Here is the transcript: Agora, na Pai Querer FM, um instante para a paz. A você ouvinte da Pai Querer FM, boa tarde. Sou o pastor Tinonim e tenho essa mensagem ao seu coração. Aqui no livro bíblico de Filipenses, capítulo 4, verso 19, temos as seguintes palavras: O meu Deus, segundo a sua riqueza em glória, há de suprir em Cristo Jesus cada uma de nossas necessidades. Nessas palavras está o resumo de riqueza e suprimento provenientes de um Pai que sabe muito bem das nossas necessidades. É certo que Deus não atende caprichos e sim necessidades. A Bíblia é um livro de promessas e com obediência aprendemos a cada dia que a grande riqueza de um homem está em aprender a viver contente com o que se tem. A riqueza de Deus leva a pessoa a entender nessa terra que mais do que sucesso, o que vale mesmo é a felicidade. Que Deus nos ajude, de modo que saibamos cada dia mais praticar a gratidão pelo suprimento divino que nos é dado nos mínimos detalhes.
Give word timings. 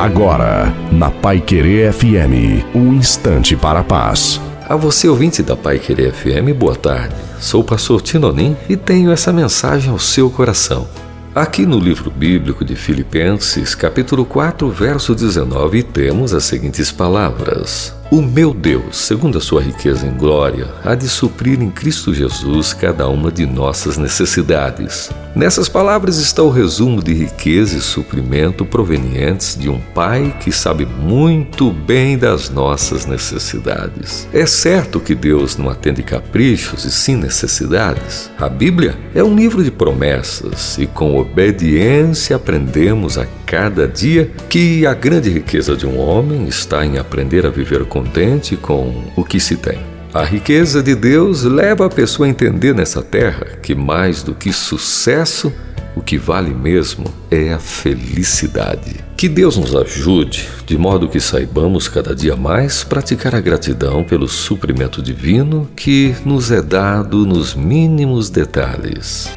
Agora, 0.00 0.74
na 0.90 1.10
Pai 1.10 1.42
Querer 1.42 1.92
FM, 1.92 2.64
um 2.74 2.94
instante 2.94 3.54
para 3.54 3.80
a 3.80 3.84
paz. 3.84 4.40
A 4.66 4.74
você 4.74 5.06
ouvinte 5.06 5.42
da 5.42 5.54
Pai 5.54 5.78
Querer 5.78 6.14
FM, 6.14 6.56
boa 6.58 6.74
tarde. 6.74 7.14
Sou 7.38 7.60
o 7.60 7.64
pastor 7.64 8.00
Tinonim 8.00 8.56
e 8.66 8.78
tenho 8.78 9.12
essa 9.12 9.30
mensagem 9.30 9.90
ao 9.90 9.98
seu 9.98 10.30
coração. 10.30 10.88
Aqui 11.34 11.66
no 11.66 11.78
livro 11.78 12.10
bíblico 12.10 12.64
de 12.64 12.74
Filipenses, 12.74 13.74
capítulo 13.74 14.24
4, 14.24 14.70
verso 14.70 15.14
19, 15.14 15.82
temos 15.82 16.32
as 16.32 16.44
seguintes 16.44 16.90
palavras: 16.90 17.94
O 18.10 18.22
meu 18.22 18.54
Deus, 18.54 18.96
segundo 18.96 19.36
a 19.36 19.40
sua 19.42 19.60
riqueza 19.60 20.06
em 20.06 20.16
glória, 20.16 20.66
há 20.82 20.94
de 20.94 21.10
suprir 21.10 21.60
em 21.60 21.70
Cristo 21.70 22.14
Jesus 22.14 22.72
cada 22.72 23.06
uma 23.06 23.30
de 23.30 23.44
nossas 23.44 23.98
necessidades. 23.98 25.10
Nessas 25.34 25.68
palavras 25.68 26.16
está 26.16 26.42
o 26.42 26.50
resumo 26.50 27.02
de 27.02 27.14
riqueza 27.14 27.78
e 27.78 27.80
suprimento 27.80 28.64
provenientes 28.64 29.56
de 29.56 29.68
um 29.68 29.80
Pai 29.94 30.34
que 30.40 30.50
sabe 30.50 30.84
muito 30.84 31.70
bem 31.70 32.18
das 32.18 32.50
nossas 32.50 33.06
necessidades. 33.06 34.28
É 34.32 34.44
certo 34.44 34.98
que 34.98 35.14
Deus 35.14 35.56
não 35.56 35.70
atende 35.70 36.02
caprichos 36.02 36.84
e 36.84 36.90
sim 36.90 37.16
necessidades. 37.16 38.30
A 38.38 38.48
Bíblia 38.48 38.96
é 39.14 39.22
um 39.22 39.36
livro 39.36 39.62
de 39.62 39.70
promessas 39.70 40.76
e 40.78 40.86
com 40.86 41.16
obediência 41.16 42.36
aprendemos 42.36 43.16
a 43.16 43.26
cada 43.46 43.86
dia 43.86 44.30
que 44.48 44.84
a 44.84 44.94
grande 44.94 45.30
riqueza 45.30 45.76
de 45.76 45.86
um 45.86 45.98
homem 45.98 46.46
está 46.46 46.84
em 46.84 46.98
aprender 46.98 47.46
a 47.46 47.50
viver 47.50 47.84
contente 47.84 48.56
com 48.56 49.04
o 49.16 49.24
que 49.24 49.38
se 49.38 49.56
tem. 49.56 49.89
A 50.12 50.24
riqueza 50.24 50.82
de 50.82 50.96
Deus 50.96 51.44
leva 51.44 51.86
a 51.86 51.88
pessoa 51.88 52.26
a 52.26 52.30
entender 52.30 52.74
nessa 52.74 53.00
terra 53.00 53.46
que 53.62 53.76
mais 53.76 54.24
do 54.24 54.34
que 54.34 54.52
sucesso, 54.52 55.52
o 55.94 56.00
que 56.00 56.18
vale 56.18 56.52
mesmo 56.52 57.04
é 57.30 57.52
a 57.52 57.60
felicidade. 57.60 58.96
Que 59.16 59.28
Deus 59.28 59.56
nos 59.56 59.72
ajude, 59.72 60.48
de 60.66 60.76
modo 60.76 61.08
que 61.08 61.20
saibamos 61.20 61.86
cada 61.86 62.12
dia 62.12 62.34
mais 62.34 62.82
praticar 62.82 63.36
a 63.36 63.40
gratidão 63.40 64.02
pelo 64.02 64.26
suprimento 64.26 65.00
divino 65.00 65.68
que 65.76 66.12
nos 66.24 66.50
é 66.50 66.60
dado 66.60 67.24
nos 67.24 67.54
mínimos 67.54 68.30
detalhes. 68.30 69.30